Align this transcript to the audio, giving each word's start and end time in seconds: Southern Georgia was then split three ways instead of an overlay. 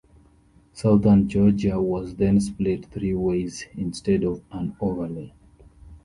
Southern 0.73 1.27
Georgia 1.29 1.79
was 1.79 2.15
then 2.15 2.41
split 2.41 2.87
three 2.87 3.13
ways 3.13 3.67
instead 3.75 4.23
of 4.23 4.41
an 4.51 4.75
overlay. 4.81 5.31